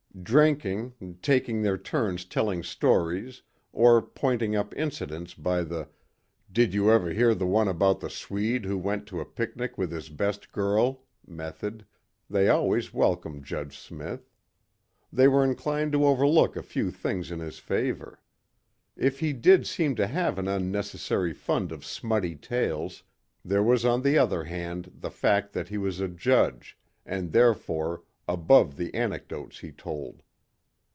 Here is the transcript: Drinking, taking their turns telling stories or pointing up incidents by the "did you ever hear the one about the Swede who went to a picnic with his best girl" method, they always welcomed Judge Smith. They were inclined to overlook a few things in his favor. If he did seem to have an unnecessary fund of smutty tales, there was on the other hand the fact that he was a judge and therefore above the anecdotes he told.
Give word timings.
Drinking, 0.23 1.17
taking 1.21 1.61
their 1.61 1.77
turns 1.79 2.25
telling 2.25 2.63
stories 2.63 3.41
or 3.71 4.01
pointing 4.03 4.55
up 4.57 4.75
incidents 4.75 5.33
by 5.33 5.63
the 5.63 5.87
"did 6.51 6.73
you 6.75 6.91
ever 6.91 7.11
hear 7.11 7.33
the 7.33 7.47
one 7.47 7.67
about 7.69 8.01
the 8.01 8.09
Swede 8.09 8.65
who 8.65 8.77
went 8.77 9.07
to 9.07 9.21
a 9.21 9.25
picnic 9.25 9.77
with 9.77 9.89
his 9.91 10.09
best 10.09 10.51
girl" 10.51 11.03
method, 11.25 11.85
they 12.29 12.49
always 12.49 12.93
welcomed 12.93 13.45
Judge 13.45 13.79
Smith. 13.79 14.29
They 15.13 15.27
were 15.29 15.45
inclined 15.45 15.93
to 15.93 16.05
overlook 16.05 16.55
a 16.57 16.61
few 16.61 16.91
things 16.91 17.31
in 17.31 17.39
his 17.39 17.57
favor. 17.59 18.19
If 18.97 19.21
he 19.21 19.31
did 19.33 19.65
seem 19.65 19.95
to 19.95 20.05
have 20.07 20.37
an 20.37 20.47
unnecessary 20.47 21.33
fund 21.33 21.71
of 21.71 21.85
smutty 21.85 22.35
tales, 22.35 23.01
there 23.45 23.63
was 23.63 23.85
on 23.85 24.01
the 24.03 24.17
other 24.19 24.43
hand 24.43 24.91
the 24.93 25.09
fact 25.11 25.53
that 25.53 25.69
he 25.69 25.77
was 25.79 25.99
a 26.01 26.09
judge 26.09 26.77
and 27.07 27.31
therefore 27.31 28.03
above 28.27 28.77
the 28.77 28.93
anecdotes 28.95 29.59
he 29.59 29.73
told. 29.73 30.21